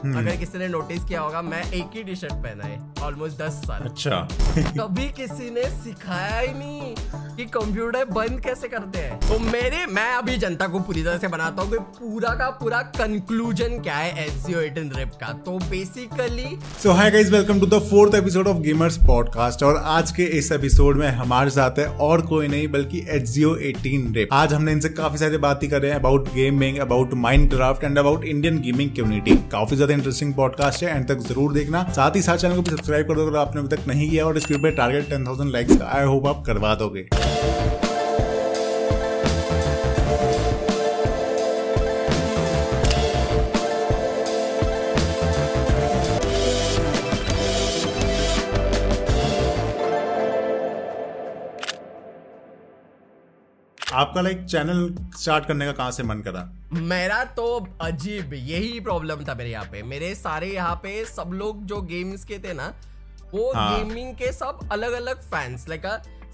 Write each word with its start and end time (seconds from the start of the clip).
अगर 0.00 0.36
किसी 0.36 0.58
ने 0.58 0.68
नोटिस 0.68 1.04
किया 1.04 1.20
होगा 1.20 1.40
मैं 1.42 1.62
एक 1.62 1.96
ही 1.96 2.02
टी 2.02 2.14
शर्ट 2.16 2.32
पहना 2.32 2.64
है 2.64 2.78
ऑलमोस्ट 3.02 3.38
दस 3.38 3.52
साल। 3.52 3.82
अच्छा। 3.82 4.28
कभी 4.78 5.08
किसी 5.16 5.50
ने 5.50 5.62
सिखाया 5.84 6.38
ही 6.40 6.52
नहीं 6.54 6.94
कि 7.36 7.44
कंप्यूटर 7.46 8.04
बंद 8.04 8.40
कैसे 8.40 8.68
करते 8.68 8.98
हैं। 8.98 9.18
तो 9.20 9.38
मेरे 9.38 9.84
मैं 9.86 10.08
अभी 10.12 10.36
जनता 10.36 10.66
को 10.66 10.80
पूरी 10.80 11.02
तरह 11.02 11.18
से 11.18 11.28
बनाता 11.28 11.62
हूँ 11.62 11.70
कि 11.70 11.78
पूरा 11.98 12.28
का 12.34 12.48
पूरा 12.50 12.80
कंक्लूजन 12.96 13.78
क्या 13.78 13.96
है 13.96 14.24
एच 14.24 14.32
जीओ 14.46 14.60
एटीन 14.60 14.90
रिप 14.96 15.10
का। 15.20 15.32
तो 15.46 15.58
basically 15.70 16.56
so 16.82 16.92
hi 16.92 17.10
guys 17.10 17.30
welcome 17.32 17.60
to 17.60 17.66
the 17.66 17.80
fourth 17.90 18.14
episode 18.14 18.48
of 18.48 18.56
gamers 18.58 18.96
podcast 19.06 19.62
और 19.62 19.76
आज 19.90 20.12
के 20.12 20.24
इस 20.38 20.50
एपिसोड 20.52 20.96
में 20.96 21.08
हमारे 21.10 21.50
साथ 21.50 21.78
है 21.78 21.86
और 22.00 22.26
कोई 22.26 22.48
नहीं 22.48 22.68
बल्कि 22.68 23.04
एच 23.08 23.28
जीओ 23.28 23.54
एटीन 23.70 24.12
रिप 24.14 24.32
आज 24.32 24.54
हमने 24.54 24.72
इनसे 24.72 24.88
काफ़ी 24.94 25.18
सारी 25.18 25.36
बातें 25.46 25.68
कर 25.70 25.82
रहे 25.82 25.90
हैं 25.90 25.98
about 25.98 26.32
gaming 26.34 26.78
about 26.78 27.14
Minecraft 27.50 27.84
and 27.84 27.98
about 27.98 28.24
Indian 28.24 28.60
gaming 28.60 28.90
community 28.90 29.36
काफ़ी 29.52 29.76
ज़्यादा 29.76 29.89
इंटरेस्टिंग 29.92 30.34
पॉडकास्ट 30.34 30.82
है 30.84 30.96
एंड 30.96 31.08
तक 31.08 31.18
ज़रूर 31.28 31.52
देखना। 31.52 31.82
साथ 31.92 32.16
ही 32.16 32.22
साथ 32.22 32.36
चैनल 32.36 32.56
को 32.56 32.62
भी 32.62 32.70
सब्सक्राइब 32.70 33.08
कर 33.08 33.14
दो 33.14 33.26
अगर 33.26 33.38
आपने 33.38 33.60
अभी 33.60 33.76
तक 33.76 33.88
नहीं 33.88 34.10
किया 34.10 34.26
और 34.26 34.36
इस 34.36 34.50
वीडियो 34.50 34.62
पे 34.62 34.76
target 34.76 35.08
ten 35.10 35.26
thousand 35.26 35.52
likes 35.52 35.82
I 35.82 36.04
hope 36.04 36.26
आप 36.26 36.42
करवा 36.46 36.74
दोगे। 36.74 37.08
आपका 53.92 54.20
लाइक 54.20 54.44
चैनल 54.44 54.94
स्टार्ट 55.18 55.46
करने 55.46 55.66
का 55.66 55.72
कहाँ 55.72 55.90
से 55.90 56.02
मन 56.02 56.20
करा? 56.22 56.42
मेरा 56.72 57.22
तो 57.36 57.44
अजीब 57.80 58.32
यही 58.34 58.78
प्रॉब्लम 58.80 59.24
था 59.28 59.34
मेरे 59.34 59.50
यहाँ 59.50 59.64
पे। 59.72 59.82
मेरे 59.84 60.14
सारे 60.14 60.48
यहाँ 60.48 60.74
पे 60.82 61.04
सब 61.06 61.30
लोग 61.34 61.64
जो 61.66 61.80
गेम्स 61.82 62.24
के 62.24 62.38
थे 62.38 62.52
ना 62.54 62.72
वो 63.34 63.52
हाँ। 63.52 63.78
गेमिंग 63.78 64.14
के 64.16 64.30
सब 64.32 64.68
अलग 64.72 64.92
अलग 64.92 65.20
फैंस 65.24 65.68
लाइक 65.68 65.86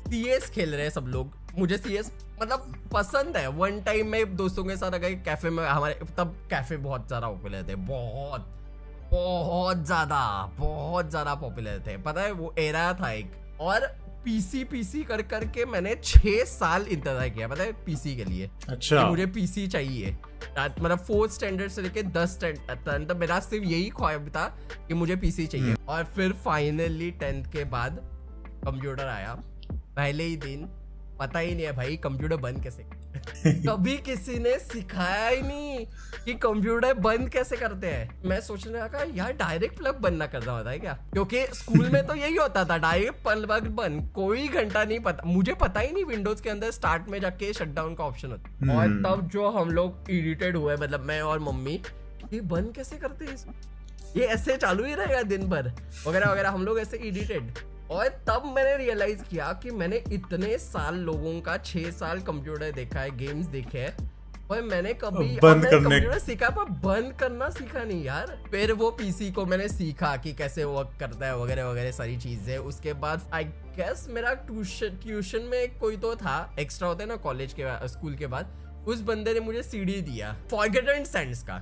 सीएस 0.09 0.51
खेल 0.51 0.75
रहे 0.75 0.83
हैं 0.83 0.91
सब 0.91 1.07
लोग। 1.09 1.33
मुझे 1.59 1.79
सीएस 1.79 2.12
मतलब 2.43 2.73
पसंद 2.93 3.37
है। 3.37 3.49
वन 3.51 3.81
टाइम 3.83 4.09
में 4.09 4.37
दोस्तों 4.37 4.65
के 4.65 4.77
साथ 4.77 4.93
अगर 4.93 5.15
कैफ़े 5.25 5.51
में 5.51 5.67
हमारे 5.67 5.95
तब 6.19 6.37
कैफ़े 6.51 6.77
बहुत 6.79 7.07
ज़्यादा 7.09 7.29
पॉपुलर 7.29 7.67
थे। 7.69 7.75
बहुत 7.77 8.47
बहुत 9.12 9.84
ज़्यादा 9.87 10.21
बहुत 10.59 11.11
ज़्यादा 11.11 11.34
पॉपुलर 11.37 11.83
थे। 11.87 11.97
पता 12.03 12.21
है 12.21 12.33
वो 12.33 12.55
एरा 12.59 12.93
था 12.95 13.11
एक। 13.12 13.33
और 13.61 13.95
पीसी 14.27 14.63
पीसी 14.65 15.03
कर 15.05 15.21
करके 15.23 15.65
मैंने 15.65 15.95
छह 16.05 16.45
साल 16.45 16.83
इंतज़ार 16.83 17.29
किया 17.29 17.49
मतलब 17.49 17.83
पीसी 17.87 18.15
के 18.17 18.25
लिए। 18.25 18.49
अच्छा। 18.69 18.97
कि 18.97 19.09
मुझे 19.11 19.27
पीसी 19.27 19.67
चाहिए। 19.67 20.17
मतलब 20.53 20.99
फोर्थ 20.99 21.33
स्टैंडर्ड 21.33 21.71
से 21.71 21.83
लेके 21.83 22.03
दस 22.03 22.35
स्टैंडर्ड 22.35 23.09
तक 23.09 23.17
मेरा 23.17 23.39
सिर्फ़ 23.41 23.65
यही 23.65 23.89
ख्वाब 23.91 24.29
था 24.29 24.47
कि 24.89 24.95
मुझे 24.95 25.17
पीसी 25.17 25.47
चाहिए। 25.47 25.75
और 25.89 26.05
फिर 26.17 26.33
फाइनली 26.45 27.11
टेंथ 27.13 27.45
के 27.53 27.65
बाद 27.67 28.01
कंप्यूटर 28.65 29.07
आया। 29.07 29.35
पहले 29.73 30.25
ही 30.25 30.37
दिन 30.39 30.69
पता 31.21 31.39
ही 31.39 31.55
नहीं 31.55 31.67
है 31.67 31.73
भाई 31.73 31.97
कंप्यूटर 31.97 32.37
बंद 32.39 32.63
कैसे 32.63 32.83
कभी 33.47 33.97
किसी 33.98 34.39
ने 34.39 34.59
सिखाया 34.59 35.28
ही 35.28 35.42
नहीं 35.42 35.86
कि 36.25 36.34
कंप्यूटर 36.34 36.95
बंद 36.95 37.28
कैसे 37.28 37.56
करते 37.56 37.86
हैं। 37.86 38.22
मैं 38.25 38.41
सोचने 38.41 38.78
लगा 38.78 39.05
यार 39.14 39.33
डायरेक्ट 39.33 39.78
प्लग 39.78 39.98
बंद 40.00 40.19
ना 40.19 40.27
करना 40.27 40.53
होता 40.53 40.70
है 40.70 40.78
क्या? 40.78 40.92
क्योंकि 41.12 41.47
स्कूल 41.47 41.89
में 41.89 42.06
तो 42.06 42.14
यही 42.14 42.37
होता 42.37 42.64
था 42.64 42.78
डायरेक्ट 42.78 43.22
प्लग 43.22 43.67
बंद 43.67 44.11
कोई 44.14 44.48
घंटा 44.48 44.84
नहीं 44.84 45.00
पता 45.00 45.22
मुझे 45.27 45.55
पता 45.55 45.81
ही 45.81 45.92
नहीं 45.92 46.05
विंडोज़ 46.05 46.42
के 46.42 46.50
अंदर 46.50 46.70
स्टार्ट 46.70 47.09
में 47.09 47.20
जाके 47.20 47.53
शटडाउन 47.53 47.94
का 47.94 48.05
ऑप्शन 48.05 48.28
होता। 48.28 48.72
है 48.72 48.78
और 48.78 48.87
तब 48.87 49.28
जो 49.33 49.48
हम 49.48 49.70
लोग 49.70 50.11
इरिटेट 50.11 50.56
हुए 50.56 50.77
मतलब 50.77 51.00
मैं 51.00 51.20
और 51.22 51.39
मम्मी 51.39 51.81
ये 52.33 52.41
बंद 52.41 52.72
कैसे 52.75 52.97
करते 52.97 53.25
हैं 53.25 53.55
ये 54.17 54.25
ऐसे 54.25 54.56
चालू 54.56 54.84
ही 54.84 54.94
रहेगा 54.94 55.22
दिन 55.22 55.48
भर 55.48 55.72
वगैरह 56.06 56.31
वगैरह 56.31 56.50
हम 56.50 56.64
लोग 56.64 56.78
ऐसे 56.78 56.97
इरिटेड 56.97 57.42
और 57.91 58.09
तब 58.29 58.53
मैंने 58.56 58.77
रियलाइज़ 58.77 59.23
किया 59.23 59.53
कि 59.53 59.70
मैंने 59.70 60.03
इतने 60.12 60.59
साल 60.59 60.95
लोगों 60.95 61.41
का 61.41 61.56
छह 61.56 61.91
साल 61.91 62.21
कंप्यूटर 62.21 62.71
देखा 62.72 63.00
है 63.00 63.16
गेम्स 63.16 63.47
देखे 63.47 63.78
हैं 63.78 64.11
और 64.50 64.62
मैंने 64.62 64.93
कभी 64.94 65.38
बंद 65.43 65.65
करने- 65.65 65.83
कंप्यूटर 65.84 66.19
सीखा 66.19 66.49
पर 66.50 66.65
बंद 66.65 67.12
करना 67.12 67.49
सीखा 67.50 67.83
नहीं 67.84 68.05
यार। 68.05 68.37
फिर 68.50 68.72
वो 68.72 68.91
पीसी 68.91 69.31
को 69.33 69.44
मैंने 69.47 69.69
सीखा 69.69 70.16
कि 70.16 70.33
कैसे 70.33 70.65
वर्क 70.65 70.97
करता 71.00 71.27
है 71.27 71.38
वगैरह 71.38 71.69
वगैरह 71.69 71.91
सारी 71.91 72.16
चीज़ें। 72.16 72.59
उसके 72.59 72.93
बाद 72.93 73.31
आई 73.33 73.44
गेस 73.78 74.06
मेरा 74.11 74.34
ट्यूशन 74.34 74.99
ट्यूशन 75.03 75.43
में 75.43 75.78
कोई 75.78 75.97
तो 75.97 76.15
था 76.16 76.37
एक्स्ट्रा 76.59 76.88
होता 76.88 77.03
है 77.03 77.09
ना 77.09 77.16
कॉलेज 77.16 77.53
के 77.61 77.88
स्कूल 77.88 78.15
के 78.15 78.27
बाद 78.27 78.84
उस 78.88 79.00
बंदे 79.00 79.34
ने 79.34 79.41
मुझे 79.41 79.62
सीडी 79.62 80.00
दिया 80.03 80.32
फॉरगेटन 80.50 81.05
सेंस 81.05 81.43
का 81.43 81.56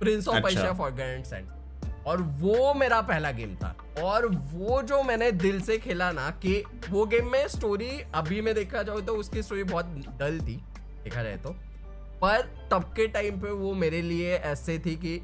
प्रिंस 0.00 0.28
ऑफ़ 0.28 0.46
अच्छा। 0.46 0.72
फॉरगेटन 0.72 1.22
सेंस 1.22 1.48
और 2.06 2.22
वो 2.40 2.72
मेरा 2.74 3.00
पहला 3.02 3.30
गेम 3.30 3.54
था। 3.54 3.74
और 4.02 4.26
वो 4.26 4.80
जो 4.82 5.02
मैंने 5.02 5.30
दिल 5.32 5.60
से 5.60 5.78
खेला 5.78 6.10
ना 6.12 6.28
कि 6.42 6.62
वो 6.90 7.04
गेम 7.06 7.30
में 7.32 7.46
स्टोरी 7.48 7.90
अभी 8.14 8.40
में 8.40 8.54
देखा 8.54 8.82
जाए 8.82 9.00
तो 9.00 9.14
उसकी 9.14 9.42
स्टोरी 9.42 9.64
बहुत 9.64 9.86
डल 10.18 10.38
थी 10.40 10.56
देखा 11.04 11.22
जाए 11.22 11.36
तो। 11.36 11.50
पर 12.22 12.40
तब 12.70 12.82
के 12.96 13.06
टाइम 13.08 13.40
पे 13.40 13.50
वो 13.50 13.74
मेरे 13.74 14.02
लिए 14.02 14.34
ऐसे 14.36 14.78
थी 14.78 14.96
कि 14.96 15.18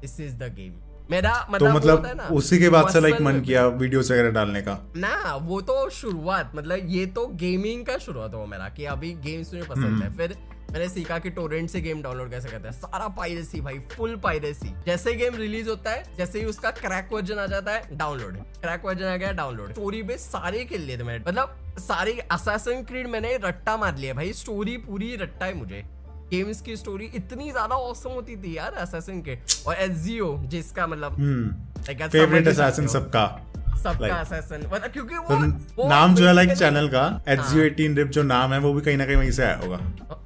दिस 0.00 0.18
इज़ 0.20 0.36
द 0.36 0.52
गेम 0.54 0.80
मेरा 1.10 1.32
तो 1.34 1.52
मतलब 1.52 1.74
मतलब 1.76 2.06
ना, 2.16 2.26
उसी 2.26 2.58
के 2.58 2.68
बाद 2.68 2.88
से 2.88 3.00
लाइक 3.00 3.20
मन 3.20 3.40
किया 3.40 3.66
वीडियोस 3.66 4.10
वगैरह 4.10 4.30
डालने 4.30 4.60
का? 4.62 4.78
ना 4.96 5.34
वो 5.42 5.60
तो 5.60 5.88
शुरुआत 5.90 6.52
मतलब 6.54 6.88
ये 6.88 7.06
तो 7.06 7.26
गेमिंग 7.36 7.84
का 7.86 7.96
शुरुआत 7.98 8.34
हुआ 8.34 8.46
मेरा 8.46 8.68
कि 8.68 8.84
अभी 8.84 9.12
गेम्स 9.24 9.52
मुझे 9.54 9.66
पसंद 9.66 10.02
है। 10.02 10.10
फिर 10.16 10.36
मैंने 10.72 10.88
सीखा 10.88 11.18
कि 11.18 11.30
टोरेंट 11.30 11.70
से 11.70 11.80
गेम 11.80 12.02
डाउनलोड 12.02 12.30
कैसे 12.30 12.48
करते 12.48 12.68
हैं। 12.68 12.74
सारा 12.74 13.08
पायरेसी 13.16 13.60
भाई 13.60 13.78
फुल 13.90 14.16
पायरेसी 14.16 14.74
जैसे 14.86 15.14
गेम 15.14 15.34
रिलीज़ 15.36 15.68
होता 15.68 15.90
है 15.90 16.04
जैसे 16.18 16.38
ही 16.38 16.44
उसका 16.44 16.70
क्रैक 16.72 17.12
वर्जन 17.12 17.38
आ 17.38 17.46
जाता 17.46 17.72
है 17.72 17.96
डाउनलोड 17.96 18.36
क्रैक 18.60 18.84
वर्जन 18.84 19.04
आ 19.04 19.16
गया 19.16 19.32
डाउनलोड 19.34 19.72
स्टोरी 19.72 20.02
बेस 20.02 20.20
सारे 20.32 20.64
खेल 20.64 20.82
लिए 20.82 20.98
थे 20.98 21.02
मैंने। 21.02 21.24
मतलब 21.28 21.56
सारे 21.80 22.18
असासन 22.32 22.82
क्रीड 22.84 23.06
मैंने 23.08 23.36
रट्टा 23.44 23.76
मार 23.76 23.96
लिया 23.96 24.14
भाई। 24.14 24.32
स्टोरी 24.34 24.76
पूरी 24.78 25.14
रट्टा 25.16 25.46
है 25.46 25.54
मुझे। 25.54 25.84
गेम्स 26.30 26.60
की 26.60 26.76
स्टोरी 26.76 27.10
इतनी 27.14 27.50
ज़्यादा 27.50 27.76
औसम 27.76 28.10
होती 28.10 28.36
थी 28.36 28.56
यार 28.56 28.74
असासन 28.80 29.20
के 29.22 29.38
और 29.66 29.74
एसजीओ 29.76 30.36
जिसका 30.46 30.86
मतलब 30.86 31.16
फेवरेट 31.86 32.46
ही। 32.46 32.50
असैसिन। 32.50 32.86
सबका। 32.88 33.24
सबका 33.76 33.98
Like- 33.98 34.12
असैसन 34.12 34.70
मतलब 34.72 34.90
क्योंकि 34.90 35.14
तो 35.14 35.20
वो, 35.20 35.36
वो 35.82 35.88
नाम 35.88 36.14
जो 36.14 36.26
है 36.28 36.34
लाइक 36.34 36.52
चैनल 36.52 36.88
का 36.88 37.22
रिप 37.28 38.08
जो 38.08 38.22
नाम 38.22 38.52
है 38.52 38.58
वो 38.58 38.72
भी 38.72 38.80
कहीं 38.80 38.96
ना 38.96 39.06
कहीं 39.06 39.16
वहीं 39.16 39.30
से 39.30 39.42
आया 39.42 39.56
होगा। 39.56 39.80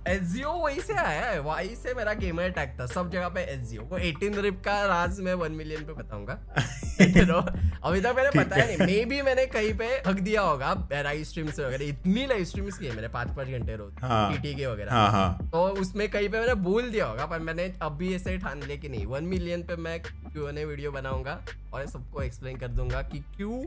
एसजीओ 0.08 0.52
वही 0.52 0.80
से 0.80 0.94
आया 0.94 1.30
है? 1.30 1.40
वही 1.40 1.68
से 1.68 1.94
मेरा 1.94 2.12
गेमर 2.14 2.48
टैग 2.48 2.80
था। 2.80 2.86
सब 2.86 3.10
जगह 3.10 3.28
पे 3.28 3.40
एसजीओ 3.40 3.82
को 3.82 3.98
18 3.98 4.40
रिप 4.42 4.62
का 4.64 4.86
राज 4.86 5.20
मैं 5.20 5.34
1 5.34 5.50
मिलियन 5.50 5.84
पे 5.84 5.92
बताऊँगा। 5.92 6.32
अभी 7.84 8.00
तक 8.00 8.14
मैंने 8.16 8.44
बताया 8.44 8.66
नहीं। 8.66 8.76
मे 8.76 9.04
भी 9.04 9.22
मैंने 9.22 9.46
कहीं 9.46 9.74
पे 9.74 9.84
हक 9.84 10.14
दिया 10.14 10.40
होगा 10.40 10.88
लाइव 10.92 11.24
स्ट्रीम 11.24 11.50
से 11.50 11.64
वगैरह। 11.64 11.84
इतनी 11.84 12.26
लाइव 12.26 12.44
स्ट्रीम्स 12.44 12.78
की 12.78 12.86
है 12.86 13.08
पाँच 13.08 13.28
पाँच 13.28 13.48
घंटे 13.48 13.76
रोज। 13.76 13.94
हाँ। 14.02 14.30
पीटी 14.30 14.54
के 14.54 14.66
वगैरह। 14.66 14.92
हाँ 14.92 15.10
हाँ। 15.10 15.38
तो 15.52 15.68
उसमें 15.68 16.10
कहीं 16.10 16.28
पे 16.28 16.40
मैंने 16.40 16.54
बोल 16.54 16.82
दिया 16.82 17.06
होगा 17.06 17.26
पर 17.26 17.38
मैंने 17.38 17.74
अभी 17.82 18.14
ऐसे 18.14 18.38
ठान 18.38 18.62
लिया 18.62 18.76
कि 18.76 18.88
नहीं। 18.88 19.06
वन 19.06 19.24
मिलियन 19.24 19.62
पे 19.62 19.76
मैं 19.76 20.02
क्यों 20.02 20.66
वीडियो 20.66 20.92
बनाऊँगा 20.92 21.42
और 21.74 21.86
सबको 21.86 22.22
एक्सप्लेन 22.22 22.56
कर 22.56 22.68
दूँगा 22.68 23.02
कि 23.02 23.24
क्यों 23.36 23.64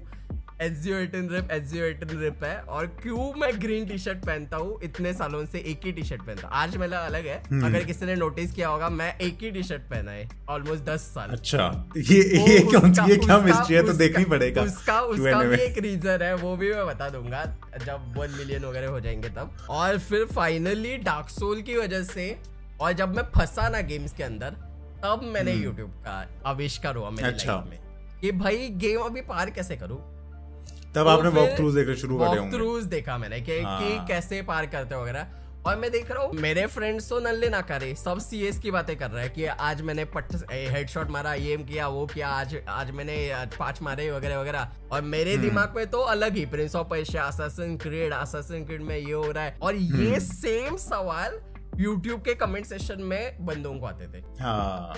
H 0.61 0.73
zero 0.73 0.97
eighteen 0.97 1.29
RIP 1.29 1.51
H 1.51 1.63
zero 1.63 1.85
eighteen 1.85 2.19
RIP 2.19 2.43
है 2.43 2.55
और 2.59 2.85
क्यों 3.01 3.33
मैं 3.39 3.49
ग्रीन 3.61 3.85
टी 3.87 3.97
शर्ट 3.97 4.17
पहनता 4.25 4.57
हूँ? 4.57 4.79
इतने 4.83 5.13
सालों 5.13 5.45
से 5.45 5.59
एक 5.71 5.85
ही 5.85 5.91
टी 5.91 6.03
शर्ट 6.03 6.21
पहनता 6.21 6.47
हूँ। 6.47 6.55
आज 6.55 6.75
मेरा 6.77 6.99
अलग 6.99 7.25
है। 7.25 7.37
अगर 7.65 7.83
किसी 7.83 8.05
ने 8.05 8.15
नोटिस 8.15 8.51
किया 8.51 8.69
होगा 8.69 8.89
मैं 8.89 9.17
एक 9.19 9.37
ही 9.41 9.51
टी 9.51 9.63
शर्ट 9.63 9.81
पहना 9.91 10.11
है 10.11 10.27
ऑलमोस्ट 10.49 10.83
दस 10.85 11.01
साल। 11.13 11.29
अच्छा 11.29 11.67
ये 11.97 12.19
ये 12.49 12.59
कौन 12.71 12.93
सी 12.93 13.09
ये 13.11 13.17
क्या 13.17 13.37
मिस्ट्री 13.39 13.75
है? 13.75 13.85
तो 13.85 13.93
देखनी 13.93 14.25
पड़ेगा 14.25 14.61
उसका 14.61 14.99
उसका 15.01 15.43
भी 15.43 15.61
एक 15.61 15.77
रीजन 15.77 16.21
है 16.21 16.35
वो 16.35 16.55
भी 16.57 16.73
मैं 16.73 16.85
बता 16.87 17.09
दूँगा। 17.09 17.45
जब 17.85 18.13
वन 18.17 18.37
मिलियन 18.37 18.65
वगैरह 18.65 18.89
हो 18.89 18.99
जाएँगे 18.99 19.29
तब। 19.29 19.57
और 19.69 19.97
फिर 19.99 20.25
फाइनली 20.35 20.97
डार्क 21.03 21.29
सोल 21.29 21.61
की 21.61 21.77
वजह 21.77 22.03
से 22.05 22.35
और 22.81 22.93
जब 22.93 23.15
मैं 23.15 23.23
फंसा 23.35 23.69
ना 23.69 23.81
गेम्स 23.91 24.13
के 24.13 24.23
अंदर 24.23 24.63
तब 25.03 25.21
मैंने 25.33 25.53
यूट्यूब 25.53 25.89
का 26.05 26.25
आविष्कार 26.45 26.95
हुआ 26.95 27.09
मेरे 27.09 27.23
हम्म। 27.23 27.33
अच्छा। 27.33 27.53
लाइफ 27.53 27.69
में। 27.69 27.88
कि 28.21 28.31
भाई 28.31 28.69
गेम 28.69 29.01
अभी 29.01 29.21
पार 29.21 29.49
कैसे 29.49 29.77
करूँ? 29.77 29.97
तब 29.97 31.03
तो 31.03 31.09
आपने 31.09 31.29
वॉक 31.29 31.49
थ्रूज 31.57 31.75
देखने 31.75 31.95
शुरू 31.95 32.17
करे 32.17 32.27
वॉक 32.27 32.37
होंगे। 32.37 32.57
थ्रूज 32.57 32.83
देखा 32.83 33.17
मैंने 33.17 33.41
कि, 33.41 33.59
हाँ। 33.61 33.79
कि 33.81 34.07
कैसे 34.07 34.41
पार 34.41 34.65
करते 34.65 34.95
हो 34.95 35.01
वगैरह। 35.01 35.27
और 35.65 35.75
मैं 35.75 35.91
देख 35.91 36.11
रहा 36.11 36.23
हूँ 36.23 36.33
मेरे 36.33 36.65
फ्रेंड्स 36.65 37.09
तो 37.09 37.19
नल्ले 37.19 37.49
ना 37.49 37.61
करे 37.61 37.95
सब 37.95 38.19
सीएस 38.19 38.59
की 38.59 38.71
बातें 38.71 38.95
कर 38.97 39.09
रहे 39.11 39.23
हैं 39.25 39.33
कि 39.33 39.45
आज 39.45 39.81
मैंने 39.81 40.05
पट 40.05 40.35
हेडशॉट 40.51 41.09
मारा 41.09 41.33
ये 41.33 41.57
किया 41.57 41.87
वो 41.87 42.05
किया 42.05 42.27
आज 42.27 42.55
आज 42.69 42.91
मैंने 42.91 43.17
पाँच 43.59 43.81
मारे 43.81 44.09
वगैरह 44.11 44.39
वगैरह। 44.39 44.71
और 44.91 45.01
मेरे 45.01 45.33
हम्म। 45.33 45.43
दिमाग 45.43 45.73
में 45.75 45.85
तो 45.87 45.99
अलग 45.99 46.35
ही 46.35 46.45
prince 46.45 46.75
of 46.75 46.87
Persia 46.87 47.23
assassin 47.23 47.77
creed 47.77 48.13
assassin 48.13 48.65
creed 48.65 48.81
में 48.81 48.97
ये 48.97 49.11
हो 49.11 49.31
रहा 49.31 49.43
है। 49.43 49.57
और 49.61 49.75
हम्म। 49.75 50.03
ये 50.03 50.19
सेम 50.19 50.77
सवाल 50.77 51.39
यूट्यूब 51.79 52.21
के 52.21 52.35
कमेंट 52.35 52.65
सेशन 52.65 53.01
में 53.01 53.45
बंदों 53.45 53.73
को 53.75 53.85
आते 53.85 54.07
थे। 54.07 54.23
हाँ। 54.41 54.93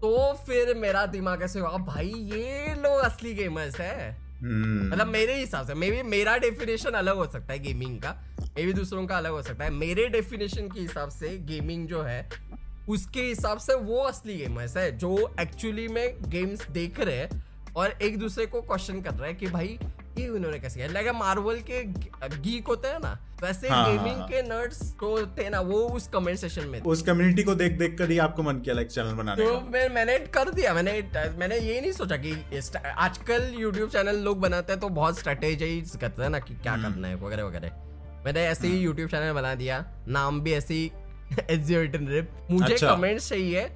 तो 0.00 0.32
फिर 0.46 0.74
मेरा 0.74 1.04
दिमाग 1.06 1.42
ऐसे 1.42 1.60
हुआ 1.60 1.76
भाई 1.86 2.08
ये 2.08 2.74
लोग 2.74 2.98
असली 3.00 3.34
गेमर्स 3.34 3.80
है। 3.80 4.10
हम्म, 4.40 4.86
मतलब 4.88 5.06
मेरे 5.06 5.34
हिसाब 5.34 5.66
से 5.66 5.74
मे 5.74 5.90
बी 5.90 6.02
मेरा 6.02 6.36
डेफिनेशन 6.38 6.90
अलग 6.90 7.16
हो 7.16 7.24
सकता 7.24 7.52
है 7.52 7.58
गेमिंग 7.58 7.98
का 8.00 8.14
मे 8.40 8.66
बी 8.66 8.72
दूसरों 8.72 9.06
का 9.06 9.16
अलग 9.18 9.30
हो 9.30 9.42
सकता 9.42 9.64
है। 9.64 9.70
मेरे 9.70 10.06
डेफिनेशन 10.08 10.68
के 10.68 10.80
हिसाब 10.80 11.10
से 11.10 11.36
गेमिंग 11.38 11.86
जो 11.88 12.02
है 12.02 12.28
उसके 12.88 13.22
हिसाब 13.22 13.58
से 13.58 13.74
वो 13.74 13.98
असली 13.98 14.36
गेमर्स 14.36 14.76
है 14.76 14.90
जो 14.98 15.16
एक्चुअली 15.40 15.86
में 15.88 16.30
गेम्स 16.30 16.66
देख 16.70 17.00
रहे 17.00 17.16
हैं 17.16 17.44
और 17.76 17.98
एक 18.02 18.18
दूसरे 18.18 18.46
को 18.46 18.60
क्वेश्चन 18.62 19.00
कर 19.00 19.14
रहे 19.14 19.30
हैं 19.30 19.38
कि 19.38 19.46
भाई 19.46 19.78
ये 20.18 20.28
उन्होंने 20.28 20.58
कैसे 20.58 20.80
किया? 20.80 20.88
लाइक 20.92 21.08
मार्वल 21.08 21.56
के 21.60 21.82
गीक 22.38 22.66
होते 22.66 22.88
हैं 22.88 22.98
ना 22.98 23.18
वैसे 23.42 23.68
हाँ, 23.68 23.84
गेमिंग 23.92 24.16
हाँ, 24.16 24.28
के 24.28 24.42
नर्ड्स 24.42 24.92
तो 24.92 25.26
थे 25.26 25.48
ना 25.50 25.60
वो 25.60 25.78
उस 25.88 26.08
कमेंट 26.08 26.38
सेशन 26.38 26.66
में 26.68 26.80
उस 26.80 27.02
कम्युनिटी 27.02 27.42
को 27.42 27.54
देख 27.54 27.72
देख 27.72 27.98
कर 27.98 28.10
ही 28.10 28.18
आपको 28.18 28.42
मन 28.42 28.54
किया 28.58 28.74
लाइक 28.74 28.88
चैनल 28.88 29.12
बनाने 29.12 29.44
तो 29.46 29.54
का। 29.54 29.66
मैं 29.70 29.88
मैंने 29.88 30.18
कर 30.18 30.50
दिया 30.50 30.74
मैंने 30.74 30.92
मैंने 31.38 31.58
ये 31.58 31.80
नहीं 31.80 31.92
सोचा 31.92 32.16
कि 32.16 32.32
आजकल 32.86 33.54
यूट्यूब 33.58 33.90
चैनल 33.90 34.16
लोग 34.16 34.40
बनाते 34.40 34.72
हैं 34.72 34.80
तो 34.80 34.88
बहुत 34.88 35.18
स्ट्रेटेजाइज 35.18 35.96
करते 36.00 36.22
हैं 36.22 36.30
ना 36.30 36.38
कि 36.38 36.54
क्या 36.54 36.72
हम्म। 36.72 36.92
करना 36.92 37.08
है 37.08 37.14
वगैरह 37.14 37.44
वगैरह। 37.44 37.70
मैंने 38.24 38.40
ऐसे 38.40 38.68
ही 38.68 38.78
यूट्यूब 38.78 39.10
चैनल 39.10 39.32
बना 39.32 39.54
दिया 39.54 39.84
नाम 40.08 40.40
भी 40.40 40.52
ऐसे 40.52 40.74
ही 40.74 40.90
मुझे 42.50 42.72
अच्छा। 42.74 42.94
कमेंट्स 42.94 43.28
चाहिए 43.28 43.68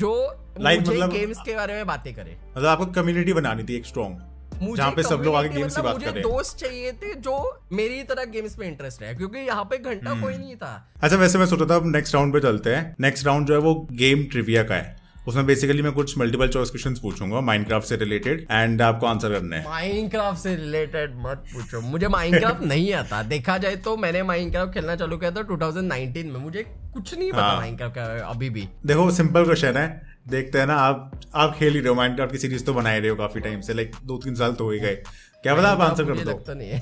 जो 0.00 0.34
Like 0.58 0.78
मुझे 0.80 0.92
मतलब- 0.92 1.12
गेम्स 1.12 1.38
के 1.44 1.54
बारे 1.54 1.74
में 1.74 1.86
बातें 1.86 2.14
करे। 2.14 2.36
मतलब 2.50 2.66
आपको 2.66 2.86
कम्युनिटी 2.86 3.32
बनानी 3.32 3.64
थी 3.64 3.76
एक 3.76 3.86
स्ट्रॉन्ग 3.86 4.18
जहाँ 4.62 4.90
पे 4.92 5.02
सब 5.02 5.22
लोग 5.24 5.34
आगे 5.34 5.48
गेम्स 5.48 5.76
की 5.76 5.80
मतलब 5.80 5.84
बात 5.84 5.94
मुझे 5.94 6.10
करें। 6.12 6.22
दोस्त 6.22 6.58
चाहिए 6.58 6.92
थे 6.92 7.14
जो 7.14 7.60
मेरी 7.72 8.02
तरह 8.02 8.24
गेम्स 8.24 8.58
में 8.58 8.66
इंटरेस्ट 8.68 9.02
है 9.02 9.14
क्योंकि 9.14 9.38
यहाँ 9.38 9.64
पे 9.64 9.78
घंटा 9.78 10.10
हम्म। 10.10 10.22
कोई 10.22 10.34
नहीं 10.34 10.56
था। 10.56 10.92
अच्छा 11.02 11.16
वैसे 11.16 11.38
मैं 11.38 11.46
सोच 11.46 11.60
रहा 11.60 11.68
था 11.70 11.76
अब 11.76 11.86
नेक्स्ट 11.86 12.14
राउंड 12.14 12.32
पे 12.32 12.40
चलते 12.40 12.74
हैं। 12.74 12.94
नेक्स्ट 13.00 13.26
राउंड 13.26 13.46
जो 13.46 13.54
है 13.54 13.60
वो 13.60 13.74
गेम 13.92 14.24
ट्रिविया 14.24 14.62
का 14.62 14.74
है। 14.74 14.96
उसमें 15.28 15.46
बेसिकली 15.46 15.82
मैं 15.82 15.92
कुछ 15.92 16.16
मल्टीपल 16.18 16.48
चॉइस 16.48 16.70
क्वेश्चंस 16.70 16.98
पूछूँगा 16.98 17.40
माइनक्राफ्ट 17.40 17.86
से 17.88 17.96
रिलेटेड 17.96 18.46
एंड 18.50 18.82
आपको 18.82 19.06
आंसर 19.06 19.32
करना 19.32 19.56
है। 19.56 19.64
माइनक्राफ्ट 19.64 20.38
से 20.38 20.54
रिलेटेड 20.56 21.14
मत 21.16 21.44
पूछो। 21.54 21.80
मुझे 21.80 22.08
माइनक्राफ्ट 22.08 22.62
नहीं 22.66 22.92
आता। 22.94 23.22
देखा 23.22 23.58
जाए 23.58 23.76
तो 23.76 23.96
मैंने 23.96 24.22
माइनक्राफ्ट 24.22 24.74
खेलना 24.74 24.96
चालू 24.96 25.16
किया 25.16 25.30
था 25.30 25.42
2019 25.42 26.24
में। 26.24 26.40
मुझे 26.40 26.62
कुछ 26.94 27.14
नहीं 27.18 27.32
पता 27.32 27.42
हाँ। 27.42 27.56
माइनक्राफ्ट 27.56 27.94
का 27.94 28.04
अभी 28.28 28.50
भी। 28.50 28.68
देखो 28.86 29.10
सिंपल 29.10 29.44
क्वेश्चन 29.44 29.76
है। 29.76 30.07
देखते 30.28 30.58
हैं 30.58 30.66
ना 30.66 30.74
आप 30.76 31.20
आप 31.34 31.54
खेल 31.58 31.74
ही 31.74 31.80
रहे 31.80 31.88
हो 31.88 31.94
माइनक्राफ्ट 31.94 32.32
की 32.32 32.38
सीरीज़ 32.38 32.64
तो 32.64 32.72
बना 32.74 32.90
ही 32.90 33.00
रहे 33.00 33.10
हो 33.10 33.16
काफ़ी 33.16 33.40
टाइम 33.40 33.60
से 33.60 33.74
लाइक 33.74 33.92
दो 34.06 34.16
तीन 34.24 34.34
साल 34.34 34.52
तो 34.52 34.64
हो 34.64 34.70
ही 34.70 34.78
गए। 34.80 34.94
क्या 35.42 35.54
पता 35.54 35.68
आप 35.68 35.80
आंसर 35.80 36.04
कर 36.04 36.18
दो। 36.24 36.80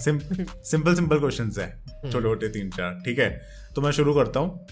सिंपल 0.64 0.94
सिंपल 0.94 1.18
क्वेश्चन 1.18 1.50
है 1.58 2.10
छोटे 2.10 2.22
छोटे 2.22 2.48
तीन 2.48 2.70
चार 2.70 3.00
ठीक 3.04 3.18
है? 3.18 3.28
तो 3.74 3.80
मैं 3.80 3.90
शुरू 3.90 4.14
करता 4.14 4.40
हूँ। 4.40 4.66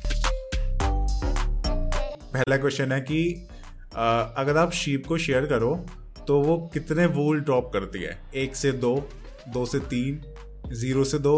पहला 2.33 2.57
क्वेश्चन 2.57 2.93
है 2.93 3.01
कि 3.01 3.49
अ, 3.97 4.35
अगर 4.39 4.57
आप 4.57 4.73
शीप 4.73 5.07
को 5.07 5.19
शेयर 5.19 5.47
करो 5.47 5.75
तो 6.27 6.41
वो 6.41 6.57
कितने 6.75 7.07
वूल 7.09 7.41
ड्रॉप 7.41 7.71
करती 7.73 8.03
है? 8.03 8.19
एक 8.35 8.57
से 8.57 8.73
दो 8.75 8.95
दो 9.49 9.65
से 9.67 9.79
तीन 9.79 10.21
ज़ीरो 10.73 11.05
से 11.05 11.19
दो 11.19 11.37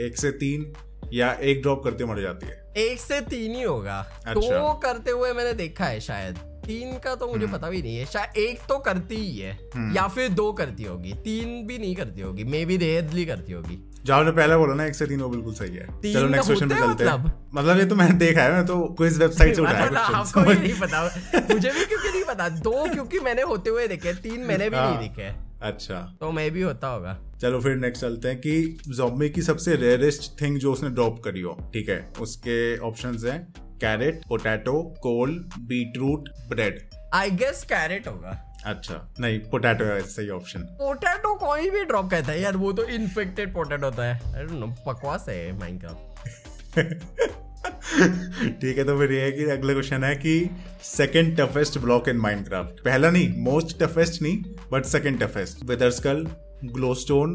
एक 0.00 0.16
से 0.18 0.30
तीन 0.32 0.72
या 1.12 1.32
एक 1.42 1.62
ड्रॉप 1.62 1.82
करते 1.84 2.04
मर 2.04 2.20
जाती 2.20 2.46
है? 2.46 2.62
एक 2.76 3.00
से 3.00 3.20
तीन 3.20 3.54
ही 3.54 3.62
होगा। 3.62 3.98
अच्छा। 4.26 4.58
दो 4.58 4.72
करते 4.82 5.10
हुए 5.10 5.32
मैंने 5.32 5.52
देखा 5.54 5.84
है 5.84 6.00
शायद। 6.00 6.38
तीन 6.68 6.98
का 6.98 7.14
तो 7.14 7.26
मुझे 7.26 7.46
पता 7.46 7.68
भी 7.70 7.82
नहीं 7.82 7.96
है 7.96 8.04
शायद 8.06 8.36
एक 8.36 8.58
तो 8.68 8.78
करती 8.78 9.16
ही 9.16 9.38
है 9.38 9.52
या 9.94 10.06
फिर 10.08 10.28
दो 10.28 10.52
करती 10.52 10.82
होगी 10.82 11.12
तीन 11.24 11.66
भी 11.66 11.78
नहीं 11.78 11.94
करती 11.96 12.20
होगी 12.20 12.44
मे 12.44 12.64
बी 12.64 12.76
रेयरली 12.76 13.24
करती 13.26 13.52
होगी। 13.52 13.78
जो 14.04 14.14
आपने 14.14 14.30
पहले 14.30 14.56
बोला 14.56 14.74
ना 14.74 14.84
एक 14.86 14.94
से 14.94 15.06
तीन 15.06 15.20
वो 15.20 15.28
बिल्कुल 15.28 15.54
सही 15.54 15.76
है। 15.76 15.86
चलो 15.86 16.28
नेक्स्ट 16.28 16.46
क्वेश्चन 16.46 16.68
पे 16.68 16.74
चलते 16.74 17.04
हैं। 17.04 17.12
मतलब? 17.12 17.48
मतलब 17.54 17.78
ये 17.78 17.84
तो 17.84 17.94
मैंने 17.94 18.14
देखा 18.14 18.42
है 18.42 18.52
मैं 18.52 18.66
तो 18.66 18.78
क्विज 18.98 19.18
वेबसाइट 19.18 19.54
से 19.56 19.62
उठाया 19.62 20.00
आपको 20.20 20.40
ये 20.40 20.58
नहीं 20.58 20.74
पता 20.80 21.02
मुझे 21.54 21.70
भी 21.70 21.84
क्योंकि 21.84 22.08
नहीं 22.08 22.24
पता 22.24 22.48
दो 22.48 22.84
क्योंकि 22.92 23.20
मैंने 23.20 23.42
होते 23.42 23.70
हुए 23.70 23.86
देखे 23.88 24.12
तीन 24.14 24.40
मैंने 24.40 24.70
भी 24.70 24.76
नहीं 24.76 24.94
हाँ। 24.94 24.98
देखे। 24.98 25.30
अच्छा। 25.62 25.94
तो 26.20 26.30
मैं 26.32 26.50
भी 26.50 26.62
होता 26.62 26.88
होगा। 26.88 27.16
चलो 27.40 27.60
फिर 27.60 27.76
नेक्स्ट 27.76 28.02
चलते 28.02 28.28
हैं 28.28 28.38
कि 28.38 28.78
जॉम्बी 28.88 29.28
की 29.30 29.42
सबसे 29.42 29.74
रेयरेस्ट 29.76 30.30
थिंग 30.40 30.58
जो 30.58 30.72
उसने 30.72 30.90
ड्रॉप 30.90 31.20
करी 31.24 31.40
हो 31.40 31.56
ठीक 31.74 31.88
है 31.88 31.98
उसके 32.20 32.78
ऑप्शंस 32.78 33.24
हैं। 33.24 33.40
Carrot 33.80 34.20
potato 34.28 34.82
coal 35.02 35.30
beetroot 35.58 36.28
bread. 36.48 36.80
I 37.14 37.30
guess 37.30 37.64
carrot 37.64 38.08
होगा। 38.08 38.44
अच्छा 38.66 38.94
नहीं 39.20 39.38
पोटैटो 39.50 39.84
है 39.84 40.00
सही 40.02 40.28
ऑप्शन 40.30 40.60
पोटैटो 40.78 41.34
कोई 41.34 41.70
भी 41.70 41.84
ड्रॉप 41.84 42.10
करता 42.10 42.32
है 42.32 42.40
यार 42.42 42.56
वो 42.56 42.72
तो 42.72 42.84
इन्फेक्टेड 42.84 43.54
पोटैटो 43.54 43.86
होता 43.86 44.04
है। 44.04 44.46
बकवास 44.86 45.26
है 45.28 45.58
माइनक्राफ्ट 45.58 46.76
ठीक 48.60 48.78
है 48.78 48.84
तो 48.84 48.96
फिर 48.98 49.12
ये 49.12 49.20
है 49.20 49.30
कि 49.32 49.44
अगला 49.44 49.72
क्वेश्चन 49.72 50.04
है 50.04 50.14
कि 50.16 50.50
second 50.82 51.36
toughest 51.40 51.78
block 51.78 52.08
in 52.08 52.16
Minecraft 52.16 52.80
पहला 52.80 53.10
नहीं 53.10 53.28
मोस्ट 53.44 53.78
टफेस्ट 53.82 54.22
नहीं 54.22 54.36
but 54.72 54.84
second 54.84 55.22
toughest 55.22 55.64
wither skull 55.64 56.26
glowstone 56.64 57.34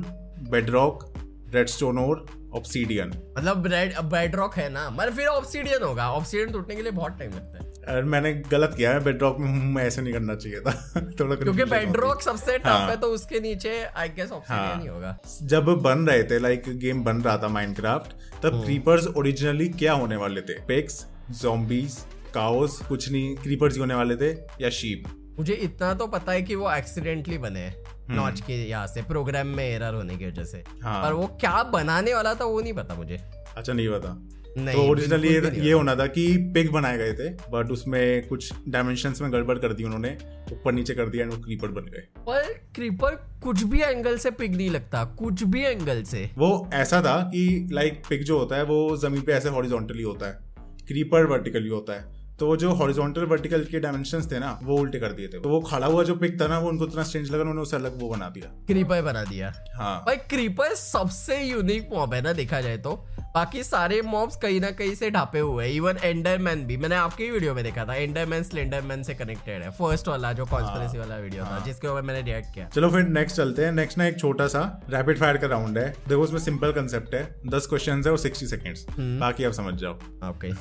bedrock 0.49 1.13
redstone 1.53 1.97
और 1.97 2.25
ऑब्सीडियन 2.55 3.07
मतलब 3.37 3.67
रेड 3.67 3.99
बेडरॉक 3.99 4.55
है 4.55 4.69
ना। 4.69 4.89
मतलब 4.89 5.13
फिर 5.13 5.27
ऑब्सीडियन 5.27 5.83
होगा। 5.83 6.11
ऑब्सीडियन 6.11 6.51
टूटने 6.51 6.75
के 6.75 6.81
लिए 6.81 6.91
बहुत 6.91 7.19
टाइम 7.19 7.31
लगता 7.31 7.57
है। 7.57 7.95
और 7.95 8.03
मैंने 8.03 8.33
गलत 8.33 8.73
किया 8.77 8.91
है। 8.91 9.03
बेडरॉक 9.03 9.37
में 9.39 9.47
मैं 9.73 9.83
ऐसे 9.83 10.01
नहीं 10.01 10.13
करना 10.13 10.35
चाहिए 10.35 10.59
था। 10.59 10.71
थोड़ा 11.19 11.35
क्योंकि। 11.35 11.63
बेडरॉक 11.63 12.21
सबसे 12.21 12.57
टफ 12.57 12.65
हाँ। 12.65 12.89
है 12.89 12.97
तो 12.97 13.07
उसके 13.07 13.39
नीचे 13.39 13.83
आई 13.83 14.09
गेस 14.09 14.31
ऑब्सीडियन 14.31 14.69
हाँ। 14.69 14.81
ही 14.81 14.87
होगा। 14.87 15.17
जब 15.43 15.65
बन 15.65 15.99
रहे 15.99 16.23
थे 16.23 16.39
लाइक 16.39 16.63
गेम 16.67 17.03
बन 17.03 17.21
रहा 17.21 17.37
था 17.37 17.47
माइनक्राफ्ट 17.47 18.41
तब 18.43 18.53
हम्म। 18.53 18.63
क्रीपर्स 18.63 19.07
ओरिजिनली 19.07 19.69
क्या 19.69 19.93
होने 19.93 20.15
वाले 20.15 20.41
थे? 20.41 20.53
पेक्स 20.53 21.05
zombies 21.45 21.99
काओस 22.33 22.81
कुछ 22.89 23.11
नहीं। 23.11 23.35
क्रीपर्स 23.35 23.79
होने 23.79 23.93
वाले 23.93 24.15
थे 24.15 24.31
या 24.61 24.69
शीप 24.69 25.22
मुझे 25.39 25.53
इतना 25.53 25.93
तो 25.93 26.07
पता 26.07 26.31
है 26.31 26.41
कि 26.41 26.55
वो 26.55 26.71
एक्सीडेंटली 26.71 27.37
बने 27.37 27.59
हैं। 27.59 27.75
हम्म। 27.79 28.15
नॉच 28.15 28.41
के 28.41 28.69
यहाँ 28.69 28.87
से 28.87 29.01
प्रोग्राम 29.01 29.47
में 29.47 29.69
एरर 29.69 29.93
होने 29.93 30.17
की 30.17 30.27
वजह 30.27 30.43
से। 30.43 30.63
हाँ। 30.83 31.03
पर 31.03 31.13
वो 31.13 31.27
क्या 31.27 31.63
बनाने 31.63 32.13
वाला 32.13 32.33
था 32.33 32.45
वो 32.45 32.61
नहीं 32.61 32.73
पता 32.73 32.95
मुझे। 32.95 33.17
अच्छा 33.57 33.73
नहीं 33.73 33.89
पता। 33.89 34.29
नहीं 34.57 34.75
तो 34.75 34.91
ओरिजिनली 34.91 35.27
ये 35.27 35.65
ये 35.65 35.71
होना 35.71 35.95
था 35.95 36.07
कि 36.07 36.37
पिग 36.37 36.71
बनाए 36.71 36.97
गए 36.97 37.13
थे 37.13 37.29
बट 37.29 37.71
उसमें 37.71 38.27
कुछ 38.27 38.53
डायमेंशंस 38.69 39.21
में 39.21 39.31
गड़बड़ 39.31 39.57
कर 39.57 39.73
दी 39.73 39.83
उन्होंने 39.83 40.17
ऊपर 40.51 40.71
नीचे 40.71 40.93
कर 40.93 41.09
दिया 41.09 41.25
वो 41.25 41.37
क्रीपर 41.37 41.67
बन 41.67 41.81
गए। 41.81 42.07
पर 42.19 42.53
क्रीपर 42.75 43.39
कुछ 43.43 43.63
भी 43.63 43.81
एंगल 43.81 44.17
से 44.17 44.31
पिग 44.31 44.55
नहीं 44.55 44.69
लगता 44.69 45.05
कुछ 45.05 45.43
भी 45.43 45.63
एंगल 45.63 46.03
से। 46.03 46.29
वो 46.37 46.69
ऐसा 46.73 47.01
था 47.01 47.21
कि 47.21 47.69
लाइक 47.71 48.03
पिग 48.09 48.23
जो 48.23 48.39
होता 48.39 48.55
है 48.55 48.63
वो 48.63 48.97
ज़मीन 48.97 49.21
पे 49.21 49.31
ऐसे 49.31 49.49
हॉरिजॉन्टली 49.49 50.03
होता 50.03 50.27
है। 50.27 50.39
क्रीपर 50.87 51.25
वर्टिकली 51.25 51.69
होता 51.69 51.93
है। 51.93 52.22
तो 52.39 52.47
वो 52.47 52.55
जो 52.57 52.71
हॉरिजॉन्टल 52.73 53.25
वर्टिकल 53.25 53.63
के 53.63 53.79
डायमेंशन 53.79 54.21
थे 54.31 54.39
ना 54.39 54.57
वो 54.63 54.77
उल्टे 54.77 54.99
कर 54.99 55.11
दिए 55.11 55.27
थे। 55.27 55.39
तो 55.39 55.49
वो 55.49 55.59
खड़ा 55.61 55.87
हुआ 55.87 56.03
जो 56.03 56.15
पिग 56.15 56.39
था 56.41 56.47
ना 56.47 56.59
वो 56.59 56.69
उनको 56.69 56.85
इतना 56.85 57.03
स्ट्रेंज 57.03 57.31
लगा 57.31 57.41
उन्होंने 57.41 57.61
उसे 57.61 57.75
अलग 57.77 57.99
वो 58.01 58.09
बना 58.09 58.29
दिया। 58.29 58.47
क्रीपर 58.67 59.01
बना 59.01 59.23
दिया। 59.23 59.53
हाँ। 59.75 59.97
भाई 60.05 60.15
क्रीपर 60.29 60.73
सबसे 60.75 61.41
यूनिक 61.41 61.89
मॉब 61.93 62.13
है 62.13 62.21
ना 62.21 62.33
देखा 62.33 62.61
जाए 62.61 62.77
तो। 62.77 62.95
बाकी 63.35 63.63
सारे 63.63 64.01
मॉब्स 64.01 64.35
कहीं 64.35 64.59
ना 64.61 64.69
कहीं 64.71 64.95
से 64.95 65.09
ढापे 65.11 65.39
हुए 65.39 65.65
हैं। 65.65 65.73
इवन 65.73 65.97
एंडरमैन 66.03 66.65
भी। 66.65 66.77
मैंने 66.77 66.95
आपकी 66.95 67.29
वीडियो 67.31 67.53
में 67.53 67.63
देखा 67.63 67.85
था 67.85 67.95
एंडरमैन 67.95 68.43
स्लेंडरमैन 68.43 69.03
से 69.03 69.13
कनेक्टेड 69.13 69.63
है। 69.63 69.71
फ़र्स्ट 69.71 70.07
वाला 70.07 70.33
जो 70.33 70.45
कॉन्स्पिरेसी 70.45 70.97
वाला 70.97 71.17
वीडियो 71.17 71.43
था 71.43 71.63
जिसके 71.65 71.87
ऊपर 71.87 72.01
मैंने 72.01 72.21
रिएक्ट 72.21 72.53
किया। 72.55 72.67
चलो 72.67 72.89
फिर 72.89 73.07
नेक्स्ट 73.09 73.37
चलते 73.37 73.65
हैं। 73.65 73.71
नेक्स्ट 73.71 73.97
ना 73.97 74.07
एक 74.07 74.19
छोटा 74.19 74.47
सा 74.47 74.61
रैपिड 74.89 75.19
फायर 75.19 75.37
का 75.37 75.47
राउंड 75.47 75.77
है। 75.77 75.89
देखो 76.09 76.21
उसमें 76.21 76.39
सिंपल 76.39 76.71
कंसेप्ट 76.71 77.15
है। 77.15 77.23
दस 77.47 77.67
क्वेश्चन 77.67 78.03
है 78.05 78.11
और 78.11 78.17
सिक्सटी 78.17 78.47
सेकेंड्स 78.47 78.85
बाकी 78.99 79.43
आप 79.43 79.53
समझ 79.53 79.73
जाओ। 79.75 79.93
ओके 80.29 80.51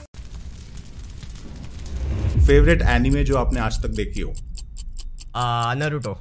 फेवरेट 2.52 2.82
एनिमे 2.82 3.23
जो 3.25 3.37
आपने 3.37 3.61
आज 3.61 3.82
तक 3.82 3.88
देखी 3.88 4.21
हो? 4.21 4.32
Naruto 5.75 6.12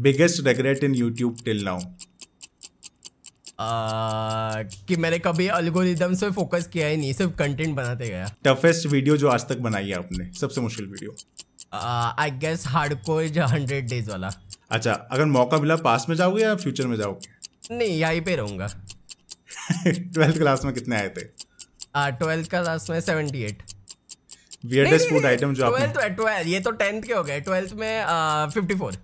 biggest 0.00 0.46
regret 0.46 0.82
in 0.84 0.94
YouTube 0.94 1.36
till 1.44 1.62
now 1.64 1.78
कि 4.86 4.96
मैंने 4.96 5.18
कभी 5.18 5.46
अल्गोरिदम 5.48 6.14
से 6.14 6.30
फोकस 6.30 6.66
किया 6.66 6.88
ही 6.88 6.96
नहीं 6.96 7.12
सिर्फ़ 7.12 7.32
कंटेंट 7.32 7.74
बनाते 7.76 8.08
गया। 8.08 8.26
टफेस्ट 8.44 8.86
वीडियो 8.86 9.16
जो 9.16 9.28
आज 9.28 9.46
तक 9.48 9.58
बनाई 9.58 9.88
है 9.88 9.94
आपने 9.94 10.30
सबसे 10.40 10.60
मुश्किल 10.60 10.86
video 10.86 11.14
I 12.18 12.30
guess 12.30 12.66
hardcore 12.66 13.38
hundred 13.38 13.88
days 13.88 14.10
वाला। 14.10 14.30
अच्छा 14.70 14.92
अगर 14.92 15.24
मौका 15.24 15.58
मिला 15.58 15.76
पास 15.76 16.06
में 16.08 16.16
जाओगे 16.16 16.42
या 16.42 16.54
फ्यूचर 16.56 16.86
में 16.86 16.96
जाओगे? 16.96 17.76
नहीं 17.76 17.98
यहीं 17.98 18.20
पे 18.20 18.36
रहूँगा। 18.36 18.66
ट्वेल्थ 19.86 20.38
क्लास 20.38 20.64
में 20.64 20.74
कितने 20.74 20.96
आए 20.96 21.08
थे? 21.08 21.24
ट्वेल्थ 21.96 22.50
का 22.50 22.60
लास्ट 22.60 22.90
में 22.90 23.00
seventy 23.00 23.42
eight 23.42 23.62
weirdest 24.66 25.08
food 25.10 25.26
item 25.26 25.54
जो 25.54 25.64
आपने 25.66 25.86
ट्वेल्थ 25.86 26.16
ट्वेल्थ 26.16 26.48
ये 26.48 26.60
तो 26.60 26.70
टेंथ 26.72 27.02
के 27.02 27.12
हो 27.12 27.22
गए 27.24 27.40
ट्वेल्थ 27.40 27.72
में 27.74 28.50
फिफ्टी 28.54 28.74
फोर 28.74 28.96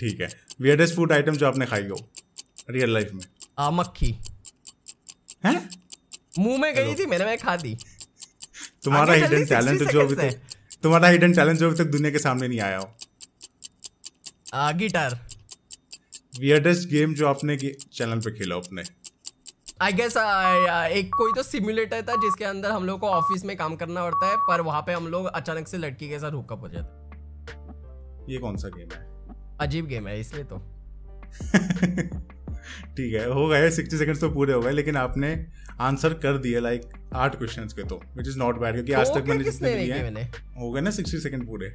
ठीक 0.00 0.20
है। 0.20 0.28
वियर्डेस्ट 0.60 0.94
फ़ूड 0.94 1.12
आइटम 1.12 1.36
जो 1.36 1.46
आपने 1.46 1.66
खाई 1.66 1.86
हो 1.86 1.98
रियल 2.70 2.92
लाइफ 2.94 3.10
में? 3.12 3.24
आ, 3.58 3.70
मक्खी। 3.70 4.10
हैं? 5.46 5.68
मुँह 6.38 6.58
में 6.60 6.74
गई 6.74 6.94
थी 6.94 7.06
मैंने 7.06 7.24
मैं 7.24 7.38
खा 7.38 7.56
दी। 7.56 7.76
तुम्हारा 8.84 9.14
हिडन 9.14 9.44
टैलेंट 9.46 9.82
जो 9.82 10.00
अभी 10.00 10.14
तक 10.14 10.40
तुम्हारा 10.82 11.08
हिडन 11.08 11.32
टैलेंट 11.34 11.58
जो 11.58 11.68
अभी 11.68 11.76
तक 11.76 11.90
दुनिया 11.90 12.10
के 12.10 12.18
सामने 12.18 12.48
नहीं 12.48 12.60
आया 12.60 12.78
हो। 12.78 14.72
गिटार 14.74 15.18
वियर्डेस्ट 16.40 16.88
गेम 16.88 17.14
जो 17.14 17.26
आपने 17.28 17.56
चैनल 17.56 18.20
पे 18.20 18.30
खेला 18.38 18.56
अपने। 18.56 18.82
आई 19.82 19.92
गेस 19.92 20.16
एक 20.92 21.10
कोई 21.14 21.32
तो 21.36 21.42
सिमुलेटर 21.42 22.02
था 22.02 22.14
जिसके 22.14 22.44
अंदर 22.44 22.70
हम 22.70 22.84
लोग 22.84 23.00
को 23.00 23.08
ऑफ़िस 23.08 23.44
में 23.44 23.56
काम 23.56 23.76
करना 23.76 24.04
पड़ता 24.04 24.30
है 24.30 24.36
पर 24.36 24.60
वहाँ 24.60 24.80
पे 24.82 24.92
हम 24.92 25.06
लोग 25.08 25.26
अचानक 25.26 25.68
से 25.68 25.78
लड़की 25.78 26.08
के 26.08 26.18
साथ 26.18 26.32
हुकअप 26.32 26.60
हो 26.60 26.68
जाते 26.68 28.32
ये 28.32 28.38
कौन 28.38 28.56
सा 28.56 28.68
गेम 28.68 28.88
है? 28.94 29.06
अजीब 29.60 29.86
गेम 29.86 30.08
है 30.08 30.20
इसलिए 30.20 30.44
तो। 30.44 30.56
ठीक 32.96 33.14
है 33.14 33.32
हो 33.32 33.46
गए 33.48 33.70
सिक्सटी 33.70 33.98
सेकंड्स 33.98 34.20
तो 34.20 34.30
पूरे 34.30 34.52
हो 34.52 34.60
गए 34.60 34.70
लेकिन 34.70 34.96
आपने 34.96 35.46
आंसर 35.80 36.14
कर 36.14 36.38
दिया 36.38 36.60
लाइक 36.60 36.82
आठ 37.14 37.36
क्वेश्चंस 37.36 37.72
के 37.72 37.84
तो 37.84 38.00
विच 38.16 38.28
इज़ 38.28 38.38
नॉट 38.38 38.58
बैड 38.58 38.74
क्योंकि 38.74 38.92
आज 38.92 39.08
तक 39.08 39.24
मैंने 39.28 39.44
जितने 39.44 39.74
किए 39.84 39.94
हैं 39.94 40.30
हो 40.60 40.70
गए 40.72 40.80
ना 40.80 40.90
सिक्सटी 40.90 41.18
सेकंड 41.18 41.46
पूरे। 41.46 41.66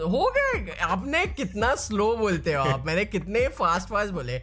हो 0.00 0.32
गए 0.36 0.76
आपने 0.82 1.26
कितना 1.26 1.74
स्लो 1.74 2.16
बोलते 2.16 2.52
हो 2.52 2.64
आप 2.64 2.86
मैंने 2.86 3.04
कितने 3.04 3.48
फास्ट 3.48 3.88
फास्ट 3.88 4.12
बोले। 4.12 4.38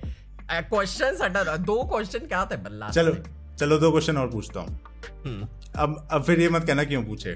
क्वेश्चन 0.52 1.18
हटा 1.22 1.56
दो 1.58 1.84
क्वेश्चन 1.84 2.20
क्या 2.20 2.46
थे 2.46 2.58
बल्ला 2.58 2.90
चलो 2.90 3.16
चलो 3.60 3.78
दो 3.78 3.92
क्वेश्चन 3.92 4.18
और 4.18 4.28
पूछता 4.32 4.60
हूँ। 4.60 4.80
हम्म, 5.26 5.48
अब 5.76 6.08
अब 6.12 6.24
फिर 6.24 6.40
ये 6.42 6.50
मत 6.50 6.64
कहना 6.64 6.84
क्यों 6.84 7.04
पूछे? 7.04 7.36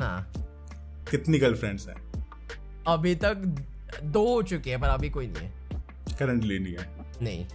हाँ। 0.00 0.32
कितनी 1.10 1.38
गर्लफ्रेंड्स 1.38 1.88
हैं? 1.88 1.96
अभी 2.86 3.14
तक 3.14 3.34
दो 4.02 4.26
हो 4.26 4.42
चुके 4.42 4.70
हैं 4.70 4.80
पर 4.80 4.88
अभी 4.88 5.10
कोई 5.10 5.26
नहीं 5.26 5.42
है। 5.42 6.16
करंटली 6.18 6.58
नहीं 6.58 6.74
है। 6.74 6.88
नहीं। 7.22 7.46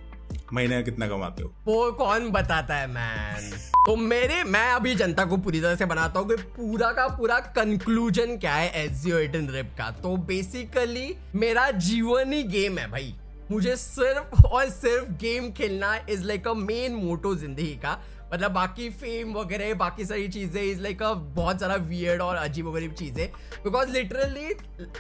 महीने 0.54 0.76
में 0.76 0.84
कितना 0.86 1.08
कमाते 1.08 1.44
हो? 1.44 1.52
वो 1.66 1.92
कौन 1.92 2.30
बताता 2.32 2.76
है 2.76 2.88
मैन 2.88 3.50
तो 3.88 3.96
मेरे 3.96 4.44
मैं 4.44 4.72
अभी 4.72 4.96
जनता 4.96 5.26
को 5.26 5.38
पूरी 5.38 5.62
तरह 5.62 5.76
से 5.76 5.86
बनाता 5.86 6.20
हूँ 6.20 6.30
कि 6.30 6.36
पूरा 6.36 6.92
का 6.92 7.08
पूरा 7.08 7.40
कंक्लूजन 7.56 8.38
क्या 8.38 8.54
है 8.54 8.86
एटीन 8.86 9.50
रिप 9.50 9.72
का? 9.78 9.90
तो 9.92 10.16
बेसिकली 10.18 11.16
मेरा 11.36 11.70
जीवन 11.72 12.34
ही 12.34 12.44
गेम 12.44 12.78
है 12.78 12.90
भाई। 12.92 13.16
मुझे 13.52 13.76
सिर्फ़ 13.76 14.44
और 14.46 14.70
सिर्फ़ 14.72 15.12
गेम 15.22 15.52
खेलना 15.52 15.96
is 16.10 16.24
like 16.24 16.48
a 16.48 16.54
main 16.56 16.96
motto 16.96 17.36
ज़िंदगी 17.36 17.76
का। 17.76 17.98
मतलब 18.34 18.52
बाकी 18.52 18.90
फेम 18.92 19.34
वगैरह, 19.34 19.74
बाकी 19.74 20.06
सारी 20.06 20.28
चीज़ें 20.28 20.62
इज़ 20.62 20.82
लाइक 20.82 21.02
अ 21.04 21.12
बहुत 21.14 21.60
सारा 21.60 21.76
वियर्ड 21.84 22.22
और 22.22 22.36
अजीब 22.36 22.72
गरीब 22.74 22.94
चीज़ें। 22.94 23.28
बिकॉज़ 23.64 23.90
लिटरली 23.90 24.50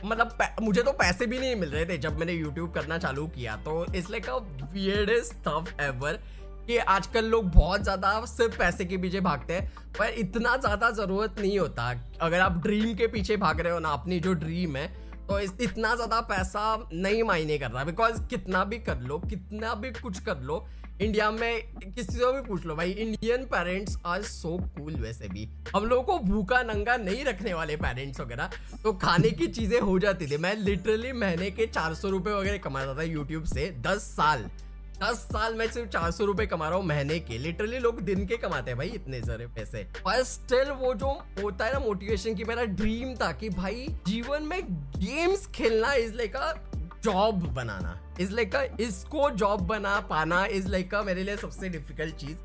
मतलब 0.05 0.37
मुझे 0.61 0.81
तो 0.81 0.91
पैसे 0.93 1.25
भी 1.25 1.39
नहीं 1.39 1.55
मिल 1.55 1.69
रहे 1.69 1.85
थे 1.85 1.97
जब 1.97 2.19
मैंने 2.19 2.33
यूट्यूब 2.33 2.71
करना 2.73 2.97
चालू 2.97 3.27
किया। 3.27 3.55
तो 3.65 3.85
it's 3.85 4.09
like 4.11 4.29
a 4.29 4.37
weirdest 4.73 5.33
stuff 5.33 5.81
ever 5.83 6.19
कि 6.67 6.77
आजकल 6.77 7.25
लोग 7.25 7.49
बहुत 7.51 7.83
ज़्यादा 7.83 8.19
सिर्फ़ 8.25 8.57
पैसे 8.57 8.85
के 8.85 8.97
पीछे 8.97 9.19
भागते 9.21 9.53
हैं। 9.53 9.71
पर 9.97 10.13
इतना 10.19 10.55
ज़्यादा 10.57 10.89
ज़रूरत 10.91 11.39
नहीं 11.39 11.57
होता। 11.59 11.89
अगर 12.21 12.39
आप 12.39 12.61
ड्रीम 12.63 12.93
के 12.95 13.07
पीछे 13.07 13.37
भाग 13.37 13.59
रहे 13.59 13.73
हो 13.73 13.79
ना, 13.79 13.89
अपनी 13.89 14.19
जो 14.19 14.33
ड्रीम 14.35 14.75
है 14.75 14.87
तो 15.27 15.39
इस, 15.39 15.53
इतना 15.61 15.93
ज़्यादा 15.95 16.19
पैसा 16.29 16.87
नहीं 16.93 17.23
मायने 17.23 17.57
कर 17.57 17.71
रहा 17.71 17.83
बिकॉज़ 17.83 18.21
कितना 18.29 18.63
भी 18.63 18.79
कर 18.79 18.99
लो 19.01 19.17
कितना 19.19 19.73
भी 19.75 19.91
कुछ 19.93 20.19
कर 20.23 20.41
लो 20.41 20.65
इंडिया 21.01 21.29
में 21.31 21.61
किसी 21.75 22.11
से 22.11 22.31
भी 22.33 22.41
पूछ 22.41 22.65
लो 22.65 22.75
भाई 22.75 22.91
Indian 22.91 23.43
parents 23.45 23.97
are 24.05 24.21
so 24.23 24.57
cool 24.75 24.93
वैसे 24.95 25.27
भी। 25.27 25.47
हम 25.75 25.85
लोगों 25.85 26.03
को 26.03 26.17
भूखा 26.25 26.61
नंगा 26.63 26.95
नहीं 26.97 27.23
रखने 27.25 27.53
वाले 27.53 27.75
पेरेंट्स 27.77 28.19
वगैरह। 28.19 28.49
तो 28.83 28.93
खाने 28.93 29.31
की 29.31 29.47
चीज़ें 29.47 29.79
हो 29.79 29.97
जाती 29.99 30.27
थी। 30.27 30.37
मैं 30.37 30.55
लिटरली 30.57 31.11
महीने 31.13 31.49
के 31.51 31.65
चार 31.67 31.93
सौ 31.93 32.09
रुपये 32.09 32.33
वगैरह 32.33 32.57
कमाता 32.59 32.97
था 32.97 33.03
यूट्यूब 33.03 33.45
से 33.45 33.69
दस 33.81 34.03
साल। 34.11 34.49
दस 34.95 35.17
साल 35.31 35.55
में 35.55 35.67
सिर्फ़ 35.67 35.89
चार 35.89 36.11
सौ 36.11 36.25
रुपए 36.25 36.45
कमा 36.45 36.67
रहा 36.69 36.77
हूँ 36.77 36.85
महीने 36.85 37.19
के। 37.19 37.37
लिटरली 37.37 37.79
लोग 37.79 37.99
दिन 38.01 38.25
के 38.25 38.37
कमाते 38.37 38.71
हैं 38.71 38.77
भाई, 38.77 38.87
इतने 38.87 39.19
सारे 39.21 39.47
पैसे। 39.47 39.83
पर 40.05 40.23
स्टिल 40.23 40.71
वो 40.71 40.93
जो 40.93 41.07
होता 41.41 41.65
है 41.65 41.73
ना 41.73 41.79
मोटिवेशन 41.79 42.35
की 42.35 42.43
मेरा 42.43 42.63
ड्रीम 42.63 43.13
था 43.15 43.31
कि 43.31 43.49
भाई 43.49 43.87
जीवन 44.07 44.43
में 44.43 44.61
गेम्स 44.97 45.45
खेलना 45.47 45.93
इज़ 45.93 46.13
लाइक 46.13 46.35
अ 46.35 46.53
जॉब 47.03 47.43
बनाना। 47.53 47.99
इज़ 48.19 48.31
लाइक 48.31 48.77
इसको 48.79 49.29
जॉब 49.29 49.61
बना 49.61 49.99
पाना 49.99 50.45
इज़ 50.45 50.67
लाइक 50.67 50.95
मेरे 50.95 51.23
लिए 51.23 51.37
सबसे 51.37 51.69
डिफ़िकल्ट 51.69 52.15
चीज़। 52.15 52.37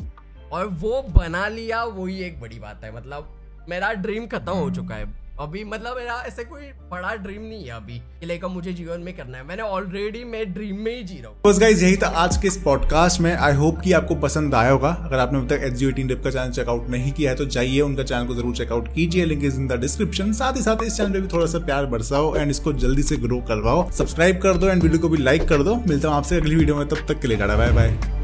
और 0.53 0.67
वो 0.67 1.03
बना 1.03 1.47
लिया 1.49 1.85
वही 1.85 2.21
एक 2.23 2.41
बड़ी 2.41 2.59
बात 2.59 2.85
है। 2.85 2.95
मतलब 2.97 3.37
मेरा 3.69 3.93
ड्रीम 3.93 4.27
खत्म 4.27 4.53
हो 4.53 4.71
चुका 4.71 4.95
है। 4.95 5.05
अभी 5.41 5.63
मतलब 5.65 5.97
मेरा 5.97 6.15
ऐसे 6.27 6.45
कोई 6.45 6.63
बड़ा 6.91 7.15
ड्रीम 7.17 7.43
नहीं 7.43 7.65
है 7.65 7.71
अभी 7.73 7.95
कि 8.21 8.27
लाइक 8.27 8.45
मुझे 8.47 8.73
जीवन 8.73 9.01
में 9.01 9.17
करना 9.17 9.39
है। 9.39 9.45
मैंने 9.45 9.63
ऑलरेडी 9.65 10.25
मैं 10.25 10.43
ड्रीम 10.53 10.81
में 10.85 10.95
ही 10.97 11.03
जी 11.03 11.15
रहा 11.17 11.29
हूँ। 11.29 11.37
बस 11.47 11.59
गाइज़ 11.61 11.85
यही 11.85 11.97
था 11.97 12.07
आज 12.23 12.37
के 12.37 12.49
इस 12.49 12.57
पॉडकास्ट 12.65 13.21
में। 13.21 13.33
आई 13.33 13.55
होप 13.55 13.81
कि 13.81 13.93
आपको 13.93 14.15
पसंद 14.17 14.55
आया 14.55 14.71
होगा। 14.71 14.91
अगर 15.05 15.19
आपने 15.19 15.39
अभी 15.39 15.49
तक 15.49 15.65
एच 15.65 15.73
जी 15.73 15.89
एटीन 15.89 16.09
का 16.09 16.31
चैनल 16.31 16.51
चेकआउट 16.53 16.91
नहीं 16.91 17.13
किया 17.13 17.31
है 17.31 17.37
तो 17.37 17.45
जाइए, 17.47 17.81
उनका 17.81 18.03
चैनल 18.03 18.27
को 18.27 18.35
ज़रूर 18.35 18.55
चेकआउट 18.57 18.93
कीजिए। 18.95 19.25
Link 19.25 19.45
is 19.45 19.61
in 19.61 19.67
the 19.69 19.81
description 19.81 20.33
साथ 20.35 20.57
ही 20.57 20.63
साथ 20.63 20.85
इस 20.85 20.97
चैनल 20.97 21.13
पे 21.13 21.21
भी 21.21 21.29
थोड़ा 21.29 21.47
सा 21.47 21.65
प्यार 21.67 21.87
बरसाओ 21.89 22.35
एंड 22.37 22.51
इसको 22.51 22.73
जल्दी 22.85 23.03
से 23.03 23.17
ग्रो 23.19 23.41
करवाओ। 23.49 23.91
सब्सक्राइब 23.93 24.41
कर 24.43 24.57
दो 24.57 24.69
एंड 24.69 24.83
वीडियो 24.83 25.01
को 25.01 25.09
भी 25.09 25.23
लाइक 25.23 25.49
कर 25.49 25.63
दो। 25.63 25.77
मिलता 25.79 26.09
हूँ 26.09 26.17
आपसे 26.17 26.37
अगली 26.37 26.57
वीडियो 26.57 26.77
में। 26.77 26.89
तब 26.89 27.07
तक 27.09 27.21
के 27.21 27.29
लिए 27.29 27.37
बाय 27.39 27.71
बाय 27.73 28.20